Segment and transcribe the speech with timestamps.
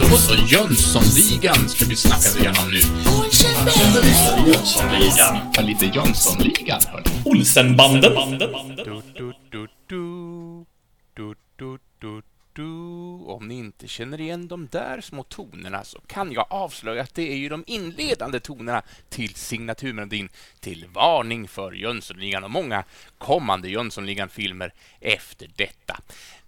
[0.00, 2.80] Då så, Jönssonligan ska vi snacka igenom nu.
[4.46, 5.38] Jönssonligan.
[5.54, 7.10] Ja, lite Jönssonligan, hörni.
[7.24, 8.38] Olsenbanden.
[8.76, 10.64] Du, du, du, du,
[11.16, 12.22] du, du, du,
[12.52, 12.62] du.
[13.24, 17.32] Om ni inte känner igen de där små tonerna så kan jag avslöja att det
[17.32, 20.28] är ju de inledande tonerna till signaturmelodin
[20.60, 22.84] till Varning för Jönssonligan och många
[23.18, 26.00] kommande Jönssonligan-filmer efter detta.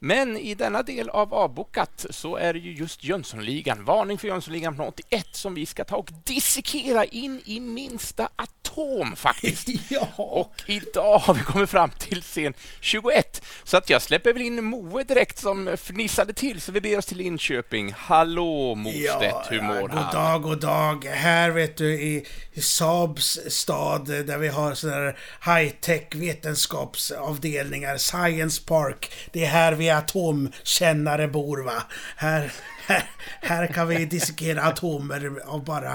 [0.04, 4.76] Men i denna del av avbokat så är det ju just Jönssonligan, Varning för Jönssonligan
[4.76, 9.68] från 81 som vi ska ta och dissekera in i minsta atom faktiskt.
[9.88, 10.08] Ja.
[10.16, 13.42] Och idag har vi kommit fram till scen 21.
[13.64, 17.06] Så att jag släpper väl in Moe direkt som fnissade till, så vi ber oss
[17.06, 17.94] till Linköping.
[17.96, 20.14] Hallå Mostedt, hur mår god han?
[20.14, 21.04] dag, god dag.
[21.04, 25.12] Här vet du i i Saabs stad där vi har sådana
[25.44, 29.12] high-tech vetenskapsavdelningar, Science Park.
[29.32, 31.82] Det är här vi atomkännare bor va.
[32.16, 32.52] Här,
[32.86, 33.04] här,
[33.40, 35.92] här kan vi dissekera atomer av bara,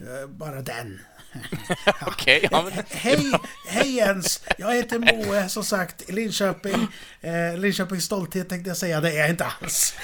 [0.00, 1.00] eh, bara den.
[2.06, 3.32] Okej, ja, men, Hej,
[3.68, 4.40] hej Jens!
[4.58, 6.88] Jag heter Moe, som sagt, Linköping.
[7.20, 9.94] Eh, Linköpings stolthet tänkte jag säga, det är jag inte alls.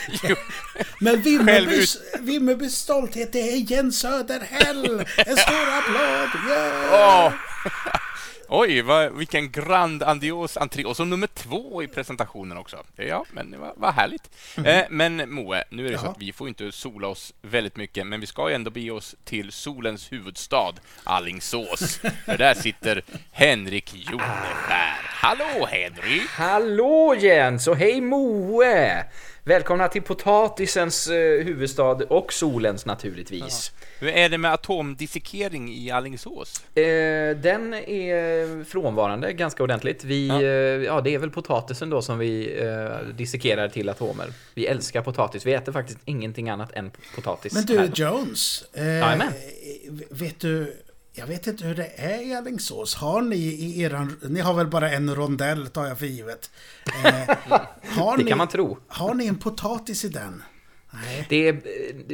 [1.01, 5.07] Men Vimmerbys, Vimmerbys stolthet, det är Jens Söderhäll!
[5.17, 6.51] En stor applåd!
[6.51, 7.33] Yeah!
[8.51, 10.85] Oj, vad, vilken grandios entré.
[10.85, 12.77] Och så nummer två i presentationen också.
[12.97, 14.31] Ja, men vad, vad härligt.
[14.65, 16.11] Eh, men Moe, nu är det så Ja.
[16.11, 19.17] att vi får inte sola oss väldigt mycket, men vi ska ju ändå bege oss
[19.25, 20.73] till solens huvudstad,
[21.05, 21.97] Allingsås.
[22.25, 24.95] För där sitter Henrik Joneskär.
[25.05, 26.29] Hallå Henrik!
[26.31, 29.05] Hallå Jens och hej Moe!
[29.49, 33.73] Välkomna till potatisens eh, huvudstad och solens naturligtvis.
[34.01, 36.63] Hur är det med atomdissekering i Allingsås?
[36.75, 36.83] Eh,
[37.37, 40.05] den är frånvarande ganska ordentligt.
[40.05, 40.43] Vi, Ja.
[40.43, 40.95] ja.
[40.95, 44.33] ja det är väl potatisen då som vi eh, dissekerar till atomer.
[44.55, 47.53] Vi älskar potatis, vi äter faktiskt ingenting annat än potatis.
[47.53, 47.91] Men du här.
[47.95, 49.19] Jones, eh,
[50.11, 50.77] vet du,
[51.19, 52.95] jag vet inte hur det är i Alingsås.
[52.95, 56.51] Har ni i eran, ni har väl bara en rondell tar jag för givet.
[57.05, 57.37] Eh,
[57.83, 58.79] har Det ni, kan man tro.
[58.89, 60.43] Har ni en potatis i den?
[60.91, 61.27] Nej.
[61.29, 61.61] Det är,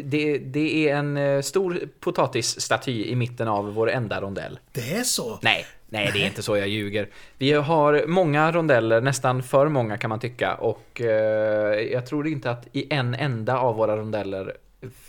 [0.03, 4.59] det, det är en eh, stor potatisstaty i mitten av vår enda rondell.
[4.73, 5.39] Det är så?
[5.43, 7.09] Nej, nej det är inte så jag ljuger.
[7.39, 10.55] Vi har många rondeller, nästan för många kan man tycka.
[10.55, 14.57] Och eh, jag tror inte att i en enda av våra rondeller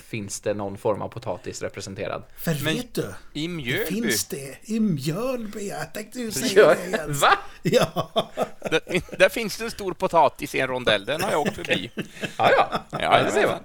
[0.08, 2.24] finns det någon form av potatis representerad.
[2.38, 3.14] För Men vet du?
[3.34, 4.58] I Det Mjölby, finns det.
[4.64, 7.22] I Mjölby, jag tänkte ju säga Gör, det Jens.
[7.22, 7.38] va?
[7.62, 8.12] Ja.
[8.72, 11.06] där, där finns det en stor potatis i en rondell.
[11.06, 11.92] Den har jag åkt förbi.
[12.38, 12.84] Ja, ja.
[13.02, 13.60] Ja, det ser man.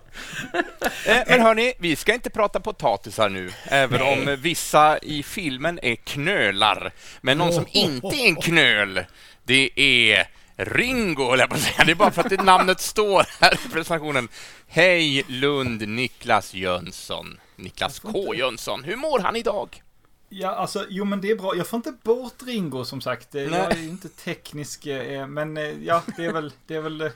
[1.07, 5.95] Eh, Men hörni, vi ska inte prata potatisar nu, även om vissa i filmen är
[5.95, 6.93] knölar.
[7.21, 9.05] Men någon som inte är en knöl,
[9.45, 10.29] det är
[10.65, 11.85] Ringo, höll jag på att säga.
[11.85, 14.29] Det är bara för att det namnet står här i presentationen.
[14.67, 17.41] Hej Lund Niklas Jönsson.
[17.57, 18.85] Niklas K Jönsson.
[18.85, 19.83] Hur mår han idag?
[20.29, 21.57] Ja, alltså, jo men det är bra.
[21.57, 23.35] Jag får inte bort Ringo som sagt.
[23.35, 23.51] Eh, Nej.
[23.51, 27.11] Jag är inte teknisk, eh, men eh, ja, det är väl, det är väl,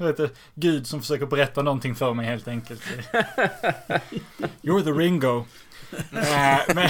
[0.08, 2.82] inte, Gud som försöker berätta någonting för mig helt enkelt.
[4.62, 5.44] You're the Ringo.
[6.74, 6.88] Men,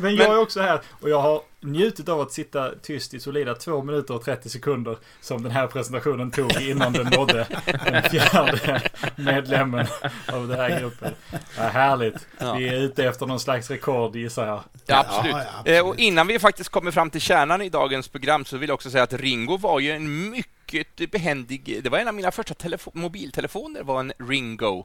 [0.00, 3.54] men jag är också här och jag har njutit av att sitta tyst i solida
[3.54, 7.46] 2 minuter och 30 sekunder som den här presentationen tog innan den nådde
[7.84, 8.82] den fjärde
[9.16, 9.86] medlemmen
[10.32, 11.12] av den här gruppen.
[11.56, 12.26] Ja, härligt.
[12.38, 12.54] Ja.
[12.54, 14.62] Vi är ute efter någon slags rekord gissar jag.
[14.86, 15.32] Ja, absolut.
[15.32, 15.78] Ja, ja, absolut.
[15.78, 18.74] Eh, Och innan vi faktiskt kommer fram till kärnan i dagens program så vill jag
[18.74, 21.80] också säga att Ringo var ju en mycket behändig...
[21.82, 24.84] Det var en av mina första telefo- mobiltelefoner, var en Ringo.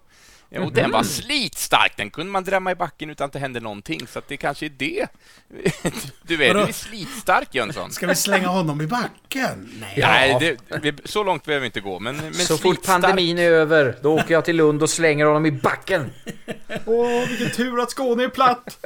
[0.52, 3.60] Eh, Och den var slitstark, den kunde man drämma i backen utan att det hände
[3.60, 4.08] någonting.
[4.08, 5.08] Så att det kanske är det.
[6.28, 7.92] Du är, du är slitstark Jönsson.
[7.92, 9.70] Ska vi slänga honom i backen?
[9.82, 9.94] Nej.
[9.96, 10.08] Ja.
[10.08, 12.00] Nej, det, vi, så långt behöver vi inte gå.
[12.00, 15.26] Men, men Så fort slitstark- pandemin är över, då åker jag till Lund och slänger
[15.26, 16.12] honom i backen.
[16.86, 18.86] Åh, vilken tur att Skåne är platt!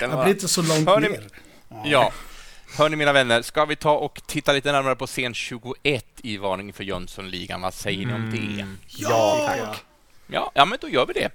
[0.00, 0.24] Han vara.
[0.24, 1.22] blir inte så långt Hör ni- ner.
[1.84, 2.12] Ja.
[2.76, 6.72] Hörni mina vänner, ska vi ta och titta lite närmare på scen 21 i Varningen
[6.72, 7.60] för Jönssonligan?
[7.60, 8.66] Vad säger ni om det?
[8.86, 9.74] Ja!
[10.26, 11.30] Ja, ja, men då gör vi det.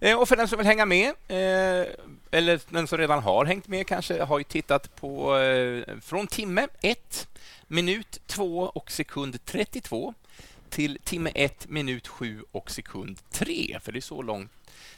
[0.00, 1.86] Eh, och för den som vill hänga med, eh,
[2.30, 6.68] eller den som redan har hängt med kanske, har ju tittat på eh, från timme
[6.82, 7.28] 1,
[7.66, 10.14] minut 2 och sekund 32
[10.70, 14.50] till timme 1, minut 7 och sekund 3, för det är så långt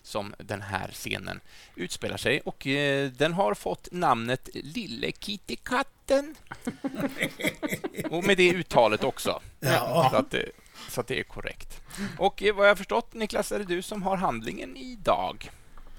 [0.02, 1.40] som den här scenen
[1.74, 2.40] utspelar sig.
[2.40, 6.34] Och eh, den har fått namnet Lille Kittikatten.
[8.10, 9.40] och med det uttalet också.
[9.60, 10.08] Ja.
[10.10, 10.50] Så, att, det-
[10.88, 11.80] så att det är korrekt.
[12.18, 15.50] Och eh, vad jag har förstått, Niklas, är det du som har handlingen idag?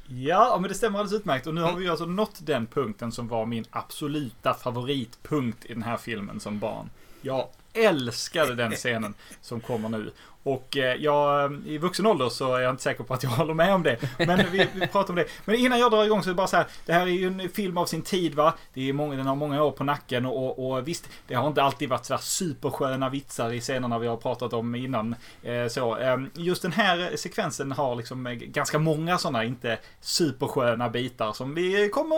[0.07, 1.47] Ja, men det stämmer alldeles utmärkt.
[1.47, 5.73] Och nu har vi ju alltså nått den punkten som var min absoluta favoritpunkt i
[5.73, 6.89] den här filmen som barn.
[7.21, 7.47] Jag
[7.85, 10.11] älskade den scenen som kommer nu.
[10.43, 13.53] Och eh, jag, i vuxen ålder så är jag inte säker på att jag håller
[13.53, 13.97] med om det.
[14.17, 15.25] Men vi, vi pratar om det.
[15.45, 16.65] Men innan jag drar igång så är det bara så här.
[16.85, 18.53] Det här är ju en film av sin tid va.
[18.73, 21.63] Det är många, den har många år på nacken och, och visst, det har inte
[21.63, 25.15] alltid varit så här supersköna vitsar i scenerna vi har pratat om innan.
[25.43, 30.89] Eh, så, eh, just den här sekvensen har liksom eh, ganska många sådana inte supersköna
[30.89, 32.15] bitar som vi kommer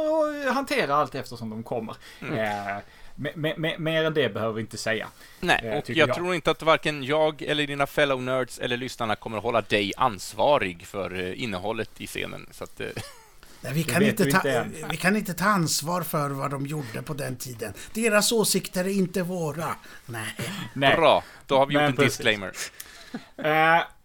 [0.47, 1.95] att hantera allt eftersom de kommer.
[2.21, 2.77] Eh,
[3.21, 5.07] me- me- me- mer än det behöver vi inte säga.
[5.39, 6.15] Nej, Eh, och jag, jag.
[6.15, 9.94] tror inte att varken jag eller dina fellow nerds eller lyssnarna kommer att hålla dig
[9.97, 12.47] ansvarig för eh, innehållet i scenen.
[12.51, 12.88] Så att, eh,
[13.62, 17.01] Nej, vi, kan inte ta, inte vi kan inte ta ansvar för vad de gjorde
[17.01, 17.73] på den tiden.
[17.94, 19.75] Deras åsikter är inte våra.
[20.06, 20.35] Nej.
[20.73, 20.95] Nej.
[20.95, 22.18] bra, då har vi gjort Men en precis.
[22.18, 22.51] disclaimer.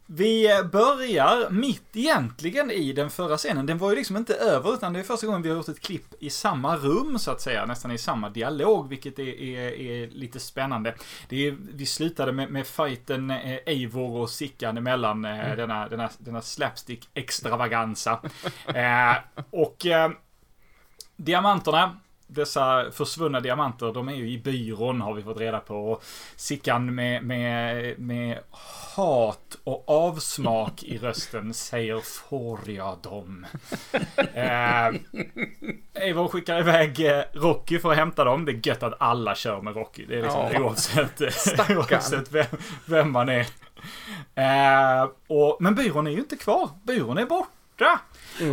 [0.08, 3.66] Vi börjar mitt egentligen i den förra scenen.
[3.66, 5.80] Den var ju liksom inte över, utan det är första gången vi har gjort ett
[5.80, 7.66] klipp i samma rum, så att säga.
[7.66, 10.94] Nästan i samma dialog, vilket är, är, är lite spännande.
[11.28, 16.10] Det är, vi slutade med, med fighten eh, Eivor och Sickan emellan, eh, denna, denna,
[16.18, 18.20] denna slapstick-extravaganza.
[18.66, 19.16] eh,
[19.50, 20.10] och eh,
[21.16, 21.96] diamanterna,
[22.26, 25.92] dessa försvunna diamanter, de är ju i byrån har vi fått reda på.
[25.92, 26.04] Och
[26.36, 28.38] Sickan med, med, med
[28.96, 33.46] hat och avsmak i rösten säger får jag dem?
[34.34, 34.86] eh,
[36.02, 38.44] Eivor skickar iväg eh, Rocky för att hämta dem.
[38.44, 40.06] Det är gött att alla kör med Rocky.
[40.06, 40.60] Det är liksom Ja.
[40.60, 41.78] oavsett, Stackarn.
[41.78, 42.46] oavsett vem,
[42.86, 43.46] vem man är.
[44.34, 46.70] Eh, och, men byrån är ju inte kvar.
[46.82, 48.00] Byrån är borta.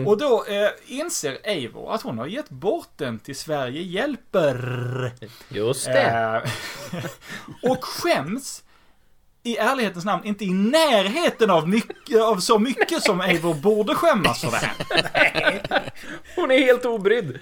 [0.05, 0.69] Och då eh,
[0.99, 5.11] inser Eivor att hon har gett bort den till Sverige Hjälper.
[5.49, 6.43] Just det.
[6.93, 7.05] Eh,
[7.71, 8.63] och skäms
[9.43, 14.41] i ärlighetens namn inte i närheten av, mycket, av så mycket som Eivor borde skämmas
[14.41, 15.91] för det här.
[16.35, 17.39] Hon är helt obrydd.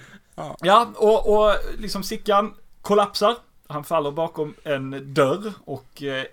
[0.60, 3.36] Ja, och, och liksom Sickan kollapsar.
[3.68, 6.24] Han faller bakom en dörr och eh,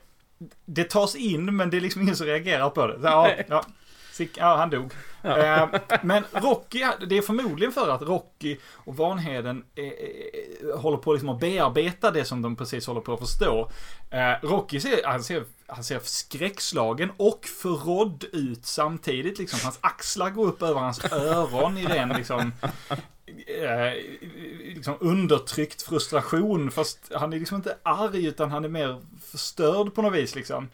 [0.65, 2.93] det tas in men det är liksom ingen som reagerar på det.
[2.93, 3.65] Så, ja, ja,
[4.11, 4.93] Sick, ja, han dog.
[5.23, 5.67] Eh,
[6.01, 11.29] men Rocky, det är förmodligen för att Rocky och Vanheden eh, eh, håller på liksom
[11.29, 13.71] att bearbeta det som de precis håller på att förstå.
[14.09, 19.39] Eh, Rocky ser, han ser, han ser skräckslagen och förrådd ut samtidigt.
[19.39, 19.59] Liksom.
[19.63, 22.51] Hans axlar går upp över hans öron i ren liksom,
[23.47, 23.93] eh,
[24.75, 26.71] liksom undertryckt frustration.
[26.71, 29.01] Fast han är liksom inte arg utan han är mer
[29.31, 30.69] förstörd på något vis liksom.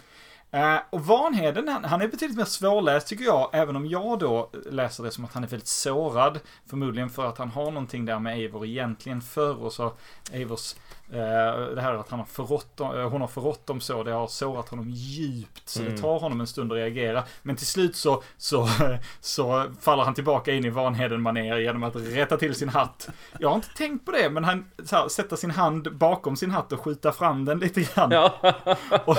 [0.55, 4.49] Eh, och Vanheden, han, han är betydligt mer svårläst tycker jag, även om jag då
[4.71, 6.39] läser det som att han är väldigt sårad.
[6.65, 9.93] Förmodligen för att han har någonting där med Eivor egentligen förr och så
[10.31, 10.75] Eivors
[11.09, 14.27] det här att han har förrått, dem- eh, hon har förrått dem så, det har
[14.27, 15.69] sårat honom djupt.
[15.69, 17.23] Så det tar honom en stund att reagera.
[17.41, 18.67] Men till slut så, så,
[19.21, 23.09] så faller han tillbaka in i Vanheden-manér genom att rätta till sin hatt.
[23.39, 26.51] Jag har inte tänkt på det, men han så här, sätter sin hand bakom sin
[26.51, 28.11] hatt och skjuter fram den lite grann.
[28.11, 28.33] Ja.
[29.05, 29.17] Och,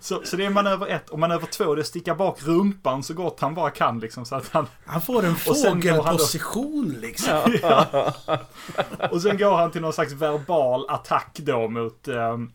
[0.00, 1.10] så, så det är manöver ett.
[1.10, 4.24] Och manöver två, det är sticka bak rumpan så gott han bara kan liksom.
[4.24, 7.58] Så att han, Han får en fågelposition liksom.
[9.10, 12.52] och sen går han till någon slags verbal attack då mot, ehm,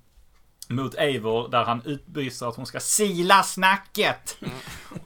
[0.67, 4.37] mot Eivor där han utbrister att hon ska sila snacket.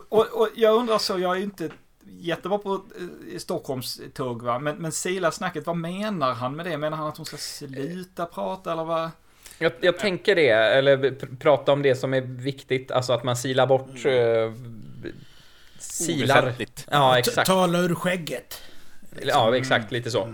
[0.10, 1.70] Och, och jag undrar så, jag är inte
[2.04, 6.78] jättebra på eh, Stockholmståg va, men, men sila snacket, vad menar han med det?
[6.78, 9.10] Menar han att hon ska sluta prata eller vad?
[9.60, 13.38] Jag, jag tänker det, eller pr- prata om det som är viktigt, alltså att man
[13.38, 14.06] silar bort...
[14.06, 14.54] Uh,
[15.80, 16.42] silar...
[16.42, 16.88] Oväsentligt.
[16.92, 17.48] Ja, exakt.
[17.48, 18.62] Tala ur skägget.
[19.22, 20.34] Ja, exakt, lite så.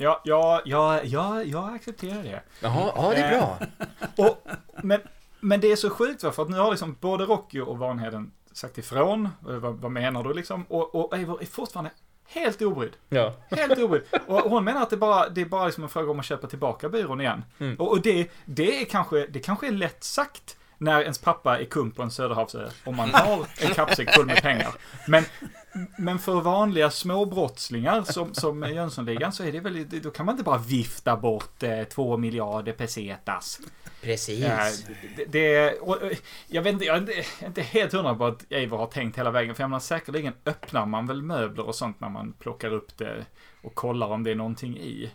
[0.00, 2.42] Ja, ja, ja, ja, jag accepterar det.
[2.60, 3.58] Jaha, ja det är bra.
[4.16, 4.46] Och,
[4.82, 5.00] men,
[5.40, 8.32] men det är så sjukt va, för att nu har liksom både Rocky och Vanheden
[8.52, 9.28] sagt ifrån.
[9.48, 10.62] Eh, Vad, vad menar du liksom?
[10.68, 11.90] Och, och Eivor är fortfarande
[12.28, 12.92] helt obrydd.
[13.08, 13.34] Ja.
[13.50, 14.02] Helt obrydd.
[14.26, 16.46] Och hon menar att det bara, det är bara liksom en fråga om att köpa
[16.46, 17.44] tillbaka byrån igen.
[17.58, 17.76] Mm.
[17.76, 21.64] Och, och det, det, är kanske, det kanske är lätt sagt när ens pappa är
[21.64, 22.68] kung på en söderhavsö.
[22.84, 24.74] Om man har en kappsäck full med pengar.
[25.08, 25.24] Men,
[25.98, 30.44] men för vanliga småbrottslingar som, som Jönssonligan så är det väl, då kan man inte
[30.44, 33.60] bara vifta bort eh, två miljarder pesetas.
[34.02, 34.44] Precis.
[34.44, 34.70] Ja,
[35.16, 36.12] det, det, och, och,
[36.46, 39.54] jag vet inte, jag är inte, helt hundra på att Eivor har tänkt hela vägen.
[39.54, 43.26] För jag menar, säkerligen öppnar man väl möbler och sånt när man plockar upp det
[43.62, 45.10] och kollar om det är någonting i.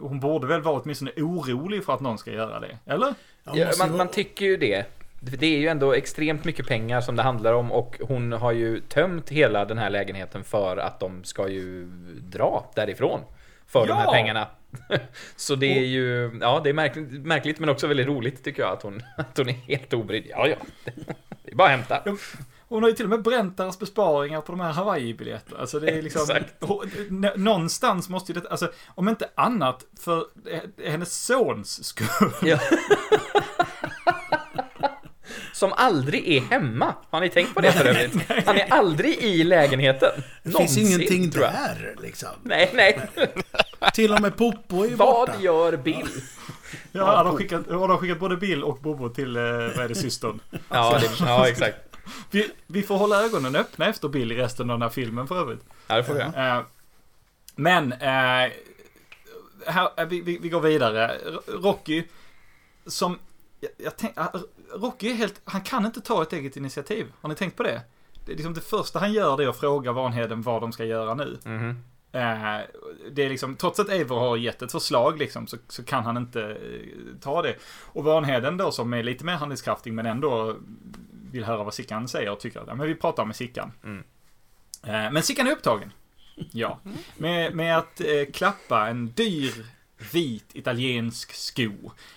[0.00, 3.14] Hon borde väl vara åtminstone orolig för att någon ska göra det, eller?
[3.44, 4.86] Ja, man, man tycker ju det.
[5.20, 8.80] Det är ju ändå extremt mycket pengar som det handlar om och hon har ju
[8.80, 11.84] tömt hela den här lägenheten för att de ska ju
[12.22, 13.20] dra därifrån.
[13.66, 14.12] För de här Ja!
[14.12, 14.46] pengarna.
[15.36, 18.72] Så det är ju, ja det är märkligt, märkligt men också väldigt roligt tycker jag
[18.72, 20.26] att hon, att hon är helt obrydd.
[20.30, 20.56] Ja, ja.
[21.44, 22.16] Det är bara att hämta.
[22.68, 25.58] hon har ju till och med bränt deras besparingar på de här Hawaii-biljetterna.
[25.60, 26.22] Alltså det är liksom...
[26.22, 26.54] Exakt.
[27.36, 30.24] Någonstans måste ju det, alltså om inte annat för
[30.90, 32.30] hennes sons skull.
[32.42, 32.58] Ja.
[35.58, 36.94] Som aldrig är hemma.
[37.10, 38.14] Har ni tänkt på det för övrigt?
[38.46, 40.10] Han är aldrig i lägenheten.
[40.16, 41.52] Det finns Någonsin, ingenting tror jag.
[41.52, 42.28] där liksom.
[42.42, 43.00] Nej, nej.
[43.94, 45.32] Till och med Poppo är borta.
[45.32, 46.08] Vad gör Bill?
[46.92, 49.88] Ja, han har skickat, hon har skickat både Bill och Bobo till, eh, vad är
[49.88, 50.40] det, systern.
[50.68, 51.76] Ja, det, ja exakt.
[52.30, 55.40] Vi, vi får hålla ögonen öppna efter Bill i resten av den här filmen för
[55.40, 55.60] övrigt.
[55.86, 56.20] Ja, det får vi.
[56.20, 56.60] Eh,
[57.56, 58.52] men, eh,
[59.66, 61.16] här, eh, vi, vi, vi går vidare.
[61.46, 62.04] Rocky,
[62.86, 63.18] som,
[63.60, 64.12] jag, jag tänk,
[64.74, 67.12] Rocky är helt, han kan inte ta ett eget initiativ.
[67.20, 67.82] Har ni tänkt på det?
[68.24, 70.84] Det, är liksom det första han gör det är att fråga Vanheden vad de ska
[70.84, 71.38] göra nu.
[71.44, 71.84] Mhm.
[72.12, 72.60] Eh,
[73.12, 76.16] det är liksom, trots att Eivor har gett ett förslag liksom, så, så kan han
[76.16, 77.54] inte eh, ta det.
[77.84, 80.56] Och Vanheden då som är lite mer handlingskraftig men ändå
[81.32, 83.72] vill höra vad Sickan säger och tycker att ja, men vi pratar med Sickan.
[83.84, 84.04] Mm.
[84.82, 85.92] Eh, men Sickan är upptagen.
[86.52, 86.78] Ja.
[87.16, 89.66] Med, med att eh, klappa en dyr
[90.12, 91.70] vit italiensk sko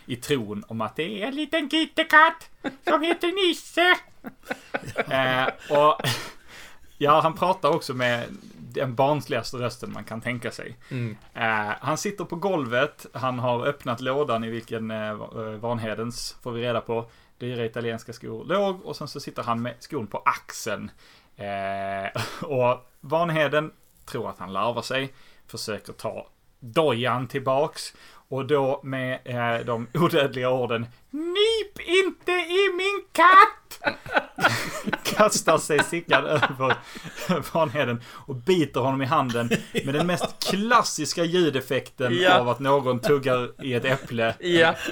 [0.06, 2.50] i tron om att det är en liten kittekatt
[2.88, 3.96] som heter Nisse.
[5.14, 6.02] eh, och
[6.98, 8.26] ja, han pratar också med
[8.74, 10.78] den barnsligaste rösten man kan tänka sig.
[10.90, 11.18] Mm.
[11.34, 15.14] Eh, han sitter på golvet, han har öppnat lådan i vilken eh,
[15.60, 19.76] Vanhedens, får vi reda på, dyra italienska skor låg och sen så sitter han med
[19.80, 20.92] skon på axeln.
[21.36, 23.72] Eh, och Vanheden
[24.06, 25.14] tror att han larvar sig,
[25.48, 26.28] försöker ta
[26.62, 27.94] dojan tillbaks
[28.30, 33.94] och då med eh, de odödliga orden Nyp inte i min katt!
[35.04, 36.76] Kastar sig Sickan över
[37.54, 39.50] Vanheden och biter honom i handen
[39.86, 42.40] med den mest klassiska ljudeffekten Ja.
[42.40, 44.36] av att någon tuggar i ett äpple.
[44.40, 44.76] Ja.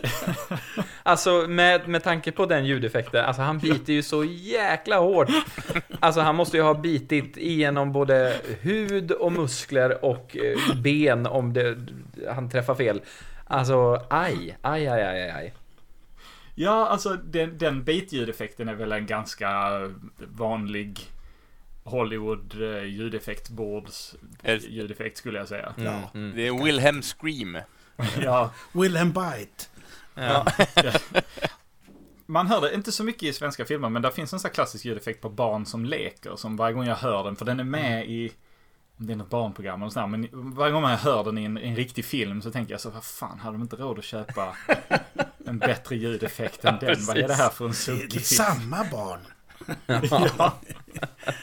[1.09, 5.29] Alltså med, med tanke på den ljudeffekten, alltså han biter ju så jäkla hårt.
[5.99, 11.53] Alltså han måste ju ha bitit igenom både hud och muskler och eh, ben om
[11.53, 11.77] det,
[12.29, 13.01] han träffar fel.
[13.45, 15.53] Alltså aj, aj, aj, aj, aj.
[16.55, 19.49] Ja, alltså den, den bitljudeffekten är väl en ganska
[20.17, 20.99] vanlig
[21.83, 24.15] Hollywood eh, ljudeffektbords
[24.69, 25.73] ljudeffekt skulle jag säga.
[25.75, 26.11] Ja.
[26.13, 26.35] Mm.
[26.35, 27.57] Det är Wilhelm Scream.
[28.23, 29.78] Ja, Wilhelm Bite.
[30.15, 30.45] Ja.
[32.25, 34.53] man hör det inte så mycket i svenska filmer, men där finns en sån här
[34.53, 37.63] klassisk ljudeffekt på barn som leker, som varje gång jag hör den, för den är
[37.63, 38.31] med i
[38.99, 41.57] om det är något barnprogram eller sådär, men varje gång jag hör den i en,
[41.57, 44.05] i en riktig film så tänker jag så, vad fan, hade de inte råd att
[44.05, 44.55] köpa
[45.45, 46.95] en bättre ljudeffekt än den?
[47.05, 48.23] Vad är det här för en Det är sunkig film?
[48.23, 49.19] samma barn.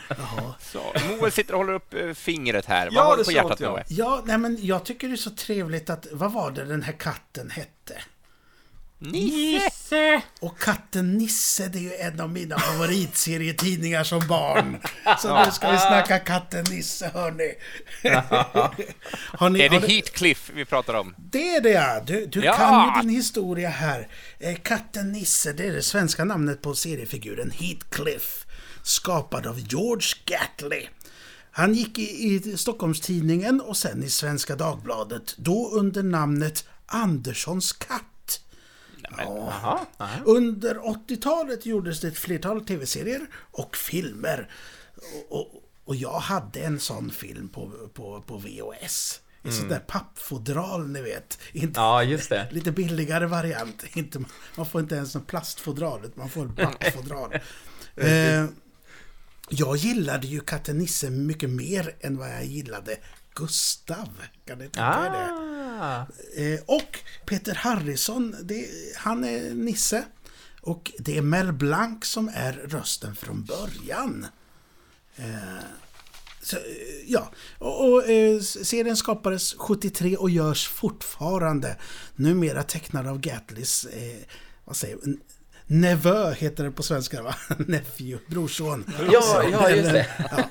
[0.09, 2.89] Ja, Så, Moe sitter och håller upp eh, fingret här.
[2.93, 3.71] Ja, Vad har du det på hjärtat jag.
[3.71, 3.85] Moe?
[3.89, 6.93] Ja, nej men jag tycker det är så trevligt att, vad var det den här
[6.93, 7.95] katten hette?
[8.99, 10.23] Nisse!
[10.41, 14.77] Och katten Nisse, det är ju en av mina favoritserietidningar som barn.
[15.19, 17.55] Så nu ska vi snacka katten Nisse, hörni.
[19.39, 21.15] har ni, Är det Heathcliff vi pratar om?
[21.19, 22.03] Det är det ja!
[22.07, 22.57] Du, du Ja!
[22.57, 24.09] kan ju din historia här.
[24.39, 28.47] Eh, katten Nisse, det är det svenska namnet på seriefiguren Heathcliff.
[28.83, 30.87] Skapad av George Gatley.
[31.51, 35.35] Han gick i, i Stockholmstidningen och sen i Svenska Dagbladet.
[35.39, 38.03] Då under namnet Anderssons katt.
[39.11, 39.25] Ja.
[39.63, 40.21] Jaha, nej.
[40.25, 44.51] Under 80-talet gjordes det ett flertal tv-serier och filmer.
[45.29, 49.21] Och, och, och jag hade en sån film på, på, på VHS.
[49.43, 51.39] En sån där pappfodral, ni vet.
[51.53, 52.49] Inte, Ja, just det.
[52.53, 53.85] Lite billigare variant.
[53.97, 54.25] Inte,
[54.57, 57.35] man får inte ens en plastfodral, utan man får en pappfodral.
[57.97, 58.45] eh,
[59.49, 62.97] jag gillade ju katten Nisse mycket mer än vad jag gillade
[63.37, 64.09] Gustav.
[64.45, 65.31] Kan ni tänka er det?
[65.81, 66.07] Ah.
[66.37, 70.05] Eh, och Peter Harrison, det, han är Nisse.
[70.61, 74.27] Och det är Mel Blanc som är rösten från början.
[75.17, 75.65] Eh,
[76.43, 76.63] så, eh,
[77.07, 81.77] ja, och, och eh, serien skapades 73 och görs fortfarande.
[82.15, 84.23] Numera tecknad av Gatleys, eh,
[84.65, 84.99] vad säger
[85.67, 87.35] Nevö heter det på svenska va?
[87.59, 88.85] Nephew, brorson.
[89.13, 90.07] Ja, ja, just det.
[90.31, 90.49] Ja.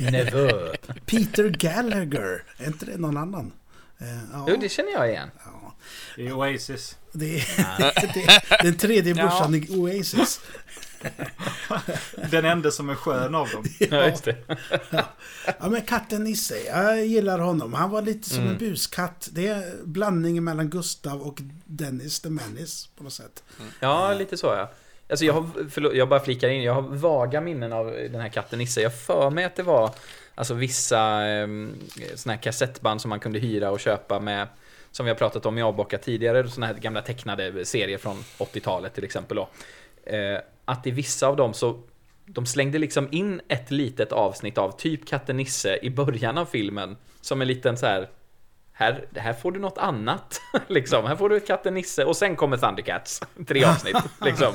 [0.10, 0.74] Nevö.
[1.06, 3.52] Peter Gallagher, är inte det någon annan?
[4.00, 4.46] Eh, ja.
[4.48, 5.30] Jo, det känner jag igen.
[5.44, 5.74] ja.
[6.16, 6.96] det är Oasis.
[7.12, 7.44] Det är,
[8.14, 10.40] det är den tredje brorsan i Oasis.
[12.30, 13.64] Den enda som är skön av dem.
[13.78, 14.36] Ja, just det.
[15.60, 17.74] Ja, men katten Nisse, jag gillar honom.
[17.74, 18.52] Han var lite som Mm.
[18.52, 19.28] en buskatt.
[19.32, 23.42] Det är blandningen mellan Gustav och Dennis the Menace på något sätt.
[23.80, 24.70] Ja, lite så ja.
[25.10, 28.28] Alltså jag har, förlåt, jag bara flikar in, jag har vaga minnen av den här
[28.28, 28.80] katten Nisse.
[28.80, 29.90] Jag för mig att det var
[30.34, 31.46] alltså vissa eh,
[32.14, 34.46] såna här kassettband som man kunde hyra och köpa med,
[34.90, 38.94] som vi har pratat om i Avbocka tidigare, såna här gamla tecknade serier från 80-talet
[38.94, 39.48] till exempel då.
[40.04, 40.38] Eh,
[40.70, 41.82] att i vissa av dem så
[42.26, 46.96] de slängde liksom in ett litet avsnitt av typ Katte Nisse i början av filmen.
[47.20, 48.08] Som en liten så här.
[48.72, 50.40] Här, här får du något annat.
[50.66, 51.04] liksom.
[51.04, 53.20] Här får du ett Katte Nisse och sen kommer Thundercats.
[53.46, 53.96] Tre avsnitt.
[54.20, 54.54] liksom.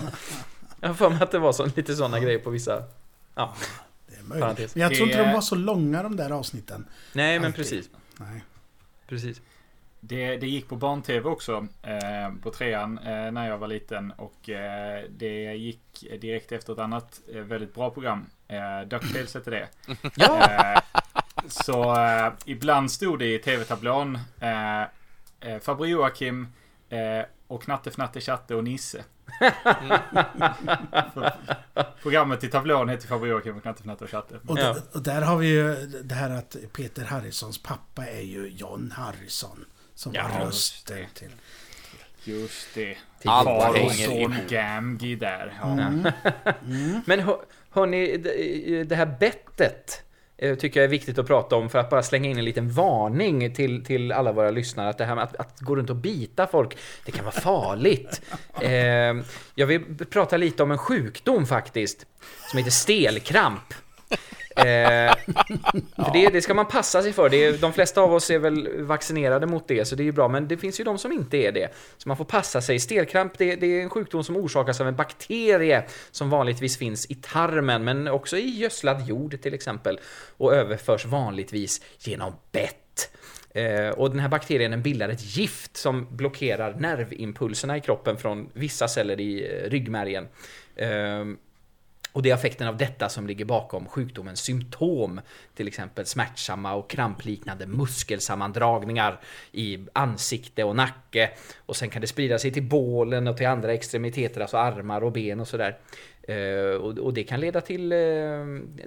[0.81, 2.83] Jag har för mig att det var så, lite sådana grejer på vissa...
[3.35, 3.55] Ja.
[4.07, 4.75] Det är möjligt.
[4.75, 6.87] Men jag tror inte de var så långa de där avsnitten.
[7.13, 7.57] Nej, men Alltid.
[7.57, 7.89] precis.
[8.17, 8.43] Nej.
[9.07, 9.41] Precis.
[10.07, 14.49] Det, det gick på barn-tv också eh, på trean eh, när jag var liten och
[14.49, 18.25] eh, det gick direkt efter ett annat eh, väldigt bra program.
[18.47, 19.67] Eh, Ducktails hette det.
[20.15, 20.49] Ja!
[20.51, 20.79] Eh,
[21.47, 26.47] så eh, ibland stod det i tv-tablån eh, eh, Farbror Joakim
[26.89, 29.03] eh, och Knatte Fnatte Chatte och Nisse.
[32.01, 34.39] Programmet i tablån heter Farbror Joakim och Knatte Fnatte och Chatte.
[34.47, 34.75] Och, Ja.
[34.93, 39.65] och där har vi ju det här att Peter Harrisons pappa är ju John Harrison.
[39.95, 41.19] Som Ja, rösten det.
[41.19, 41.29] till...
[42.23, 42.97] Just det.
[43.25, 44.49] Allt Far och hänger son ihop.
[44.49, 45.53] Gamgi där.
[45.61, 45.67] Ja.
[45.71, 47.01] Mm.
[47.05, 47.37] Men hör,
[47.69, 50.01] hörni, det- det här bettet
[50.37, 52.71] eh, tycker jag är viktigt att prata om för att bara slänga in en liten
[52.71, 55.95] varning till, till alla våra lyssnare att det här med att, att gå runt och
[55.95, 58.21] bita folk, det kan vara farligt.
[58.61, 59.15] Eh,
[59.55, 62.05] jag vill prata lite om en sjukdom faktiskt,
[62.49, 63.73] som heter stelkramp.
[64.55, 65.13] Eh,
[65.95, 67.29] för det, det ska man passa sig för.
[67.29, 70.11] Det är, de flesta av oss är väl vaccinerade mot det, så det är ju
[70.11, 70.27] bra.
[70.27, 71.69] Men det finns ju de som inte är det.
[71.97, 72.79] Så man får passa sig.
[72.79, 77.15] Stelkramp, det, det är en sjukdom som orsakas av en bakterie som vanligtvis finns i
[77.15, 79.99] tarmen, men också i gödslad jord till exempel.
[80.37, 83.11] Och överförs vanligtvis genom bett.
[83.55, 88.49] Eh, och den här bakterien den bildar ett gift som blockerar nervimpulserna i kroppen från
[88.53, 90.27] vissa celler i eh, ryggmärgen.
[90.75, 91.25] Eh,
[92.15, 95.21] och det är effekten av detta som ligger bakom sjukdomens symptom,
[95.55, 99.19] till exempel smärtsamma och krampliknande muskelsammandragningar
[99.51, 101.31] i ansikte och nacke.
[101.65, 105.11] Och sen kan det sprida sig till bålen och till andra extremiteter, alltså armar och
[105.11, 105.77] ben och sådär.
[106.23, 107.99] Eh, och, det kan leda till, eh,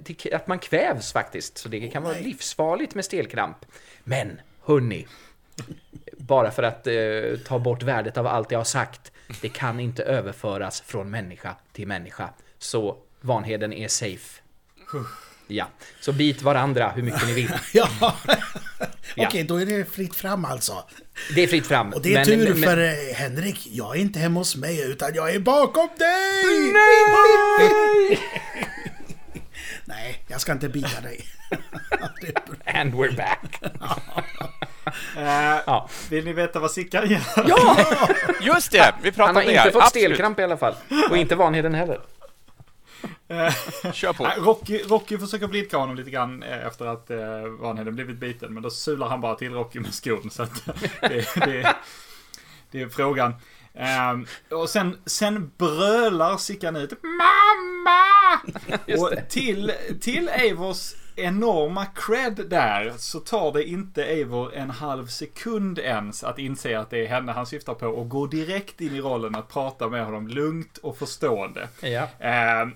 [0.03, 3.65] till att man kvävs faktiskt, så det kan vara livsfarligt med stelkramp.
[4.03, 5.07] Men, hörni,
[6.17, 9.11] bara för att eh, ta bort värdet av allt jag har sagt.
[9.41, 12.29] Det kan inte överföras från människa till människa.
[12.57, 14.41] Så Vanheden är safe.
[15.47, 15.67] Ja,
[15.99, 17.51] så bit varandra hur mycket ni vill.
[17.73, 17.89] Ja.
[19.15, 19.27] Ja.
[19.27, 20.83] Okej, då är det fritt fram alltså.
[21.35, 21.93] Det är fritt fram.
[21.93, 24.91] Och det är men- tur men- för eh, Henrik, jag är inte hemma hos mig
[24.91, 26.73] utan jag är bakom dig!
[29.85, 31.25] Nej, jag ska inte bita dig.
[32.65, 33.73] And we're back.
[35.65, 35.89] Ja.
[36.09, 37.21] Vill ni veta vad Sickan gör?
[37.47, 37.77] ja!
[38.41, 39.71] Just det, vi Han pratade har om det inte här.
[39.71, 40.05] fått Absolut.
[40.05, 40.75] stelkramp i alla fall.
[41.09, 41.99] Och inte Vanheden heller.
[43.93, 44.25] Kör på.
[44.37, 48.53] Rocky, Rocky försöker blidka honom lite grann eh, efter att eh, Vanheden blivit biten.
[48.53, 50.29] Men då sular han bara till Rocky med skon.
[50.29, 50.65] Så att
[51.01, 51.75] det, det,
[52.71, 53.33] det är frågan.
[53.73, 57.99] Ehm, och sen, sen brölar Sickan ut Mamma!
[59.01, 65.79] Och till, till Eivors enorma cred där så tar det inte Eivor en halv sekund
[65.79, 69.01] ens att inse att det är henne han syftar på och gå direkt in i
[69.01, 71.67] rollen att prata med honom lugnt och förstående.
[71.81, 72.07] Ja.
[72.19, 72.73] Ehm,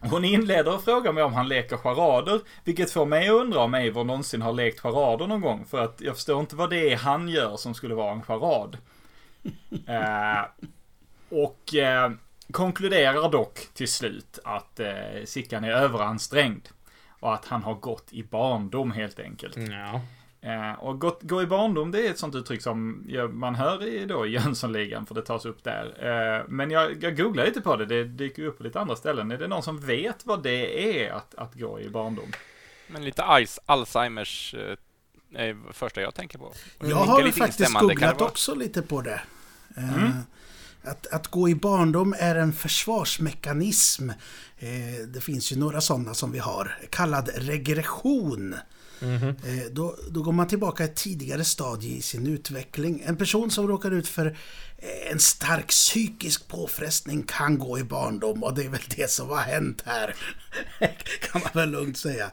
[0.00, 3.74] hon inleder och frågar mig om han leker charader, vilket får mig att undra om
[3.74, 6.96] Eivor någonsin har lekt charader någon gång, för att jag förstår inte vad det är
[6.96, 8.76] han gör som skulle vara en charad.
[9.86, 10.44] Ehm,
[11.28, 12.10] och eh,
[12.52, 16.68] konkluderar dock till slut att eh, Sickan är överansträngd.
[17.20, 19.56] Och att han har gått i barndom helt enkelt.
[19.56, 20.00] Ja.
[20.40, 23.86] Eh, och gått, gå i barndom, det är ett sånt uttryck som ja, man hör
[23.86, 25.84] i, då, i Jönssonligan, för det tas upp där.
[26.38, 29.30] Eh, men jag, jag googlar lite på det, det dyker upp på lite andra ställen.
[29.30, 32.32] Är det någon som vet vad det är att, att gå i barndom?
[32.88, 36.52] Men lite Alz- Alzheimers eh, är det första jag tänker på.
[36.80, 39.20] Jag har lite faktiskt googlat också lite på det.
[39.76, 40.10] Eh,
[40.82, 44.10] Att, att gå i barndom är en försvarsmekanism.
[45.08, 46.78] Det finns ju några sådana som vi har.
[46.90, 48.54] Kallad regression.
[49.00, 49.28] Mm-hmm.
[49.28, 53.02] Eh, Då, då går man tillbaka ett tidigare stadie i sin utveckling.
[53.06, 58.42] En person som råkar ut för eh, en stark psykisk påfrestning kan gå i barndom
[58.44, 60.14] och det är väl det som har hänt här.
[61.32, 62.30] kan man väl lugnt säga.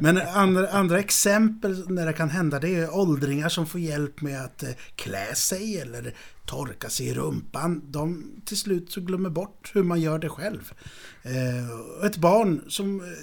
[0.00, 4.44] Men andra, andra exempel när det kan hända det är åldringar som får hjälp med
[4.44, 6.14] att eh, klä sig eller
[6.46, 7.82] torka sig i rumpan.
[7.90, 10.72] De till slut så glömmer bort hur man gör det själv.
[11.22, 13.14] Eh, ett barn som,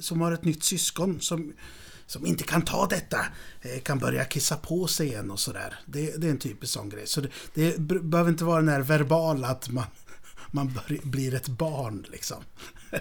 [0.00, 1.52] som har ett nytt syskon som
[2.06, 3.26] som inte kan ta detta
[3.62, 5.74] eh, kan börja kissa på sig igen och sådär.
[5.86, 7.06] Det, det är en typisk sån grej.
[7.06, 9.84] Så det, det behöver inte vara den här verbala att man,
[10.50, 12.44] man bör, blir ett barn liksom.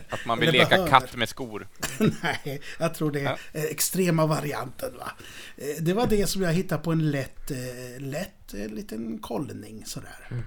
[0.09, 0.89] Att man vill leka behöver.
[0.89, 1.67] katt med skor.
[2.23, 4.97] Nej, jag tror det är eh, extrema varianten.
[4.97, 5.11] Va?
[5.57, 10.43] Eh, Det var det som jag hittade på en lätt, eh, lätt liten kollning sådär.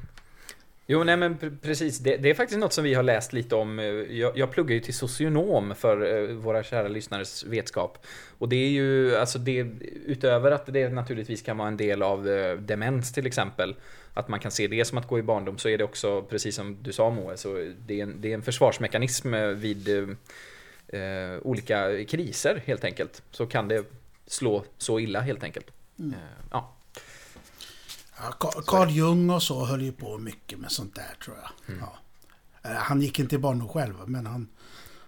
[0.86, 1.98] Jo, nej men pre- precis.
[1.98, 3.78] Det, det är faktiskt något som vi har läst lite om.
[3.78, 8.06] Eh, Jag, jag pluggar ju till socionom för eh, våra kära lyssnares vetskap.
[8.38, 9.66] Och det är ju, alltså det,
[10.06, 13.74] utöver att det naturligtvis kan vara en del av eh, demens till exempel,
[14.14, 16.54] att man kan se det som att gå i barndom, så är det också, precis
[16.56, 19.88] som du sa Moe, så det är en, det är en försvarsmekanism vid
[20.88, 23.22] eh, olika kriser helt enkelt.
[23.30, 23.84] Så kan det
[24.26, 25.66] slå så illa helt enkelt.
[25.98, 26.04] Eh,
[26.50, 26.70] ja.
[28.22, 28.32] Ja,
[28.66, 31.76] Carl Jung och så höll ju på mycket med sånt där tror jag.
[31.80, 31.98] Ja.
[32.70, 34.48] Eh, Han gick inte i barndom själv, men han,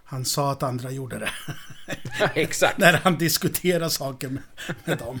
[0.03, 1.31] han sa att andra gjorde det.
[2.33, 4.43] Exakt, När han diskuterade saker med,
[4.85, 5.19] med dem.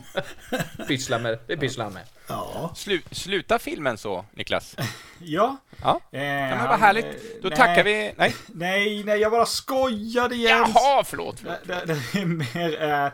[0.87, 2.03] pyssla med, det pysslar han med.
[2.27, 2.71] Ja.
[2.75, 4.75] Slu, sluta filmen så, Niklas.
[5.19, 5.57] Ja.
[5.83, 6.01] Ja.
[6.11, 7.41] Eh, Ja, men vad härligt.
[7.41, 8.13] Då nej, tackar vi...
[8.17, 8.35] Nej.
[8.47, 10.57] Nej, nej, jag bara skojade igen.
[10.75, 11.39] Jaha, förlåt.
[11.39, 11.57] förlåt.
[11.63, 13.11] Det, det, det är mer, eh,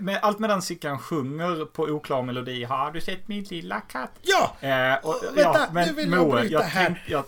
[0.00, 2.64] med, allt medan Sickan sjunger på oklar melodi.
[2.64, 4.10] Har du sett min lilla katt?
[4.22, 4.56] Ja!
[4.68, 6.86] Eh, och, Vänta, ja, nu men vill jag Moe, bryta jag, här.
[6.86, 7.24] tänk, jag,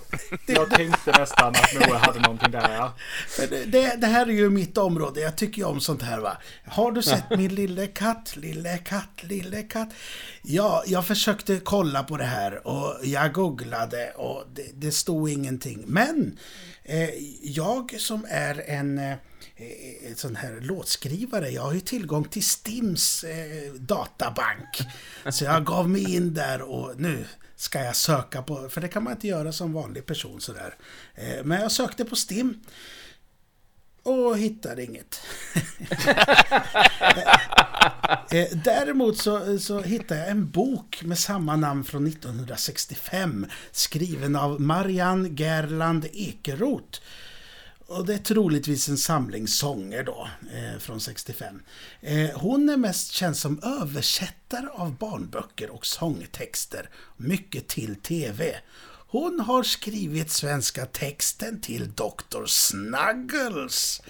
[0.46, 2.74] jag tänkte nästan att Moe hade någonting där.
[2.74, 2.92] Ja.
[3.48, 5.20] Det, det, det här är ju mitt område.
[5.20, 6.36] Jag tycker ju om sånt här va.
[6.66, 9.88] Har du sett min lille katt, lille katt, lille katt?
[10.42, 15.84] Ja, jag försökte kolla på det här och jag googlade och det, det stod ingenting.
[15.86, 16.38] Men
[16.82, 17.10] eh,
[17.42, 23.24] jag som är en eh, eh, sån här låtskrivare, jag har ju tillgång till Stims
[23.24, 24.78] eh, databank.
[25.30, 27.24] Så jag gav mig in där och nu
[27.56, 30.74] ska jag söka på, för det kan man inte göra som vanlig person sådär.
[31.14, 32.60] Eh, men jag sökte på Stim
[34.08, 35.20] och hittade inget.
[38.30, 44.60] Eh, Däremot så, så hittade jag en bok med samma namn från 1965 skriven av
[44.60, 47.00] Marianne Gerland Ekeroth.
[47.86, 51.62] Och det är troligtvis en samling sånger då, eh, från 65.
[52.00, 58.54] Eh, hon är mest känd som översättare av barnböcker och sångtexter, mycket till TV.
[59.10, 62.46] Hon har skrivit svenska texten till Dr.
[62.46, 64.02] Snuggles.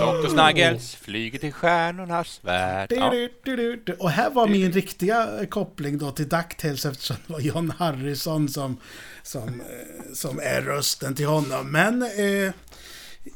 [0.00, 2.92] Doktor Snuggles flyger till stjärnornas värld.
[2.92, 3.10] Ja.
[3.10, 3.92] Du-du-du-du-du.
[3.92, 8.80] Och här var min riktiga koppling då till DuckTales eftersom det var John Harrison som,
[9.22, 11.72] som, eh, som är rösten till honom.
[11.72, 12.52] Men eh,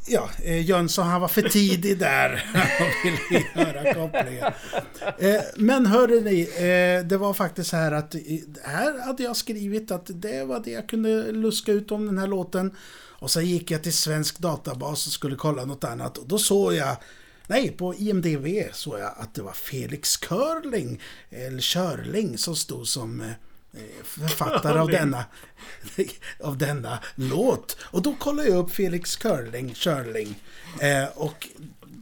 [0.07, 4.53] ja, eh, Jönsson han var för tidig där Han ville göra kopplingen.
[5.19, 8.15] Eh, men hörde ni, eh, det var faktiskt så här att
[8.65, 12.27] här hade jag skrivit att det var det jag kunde luska ut om den här
[12.27, 12.75] låten.
[13.19, 16.75] Och sen gick jag till svensk databas och skulle kolla något annat och då såg
[16.75, 16.97] jag
[17.49, 23.21] Nej, på IMDB såg jag att det var Felix Körling, eller Körling, som stod som
[23.21, 23.31] eh,
[24.05, 25.25] författare av denna,
[26.41, 27.77] av denna låt.
[27.81, 30.43] Och då kollade jag upp Felix Körling, Körling.
[30.81, 31.49] Eh, och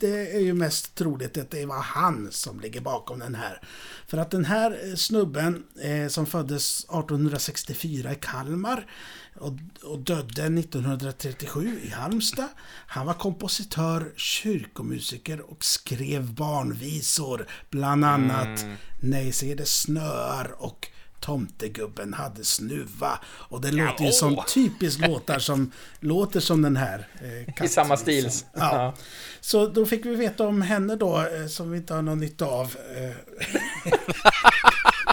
[0.00, 3.60] det är ju mest troligt att det var han som ligger bakom den här.
[4.06, 8.87] För att den här eh, snubben eh, som föddes 1864 i Kalmar
[9.34, 12.48] och, och dödde 1937 i Halmstad.
[12.87, 17.46] Han var kompositör, kyrkomusiker och skrev barnvisor.
[17.70, 18.64] Bland annat
[19.00, 20.88] Nej, se det snöar och
[21.24, 23.18] Tomtegubben hade snuva.
[23.24, 27.08] Och det låter ju som typiskt låtar som låter som den här.
[27.22, 28.24] Eh, I samma stil.
[28.24, 28.48] kattvisan.
[28.52, 28.94] Ja.
[29.40, 32.46] Så då fick vi veta om henne då, eh, som vi inte har någon nytta
[32.46, 32.76] av.
[32.96, 33.16] Eh,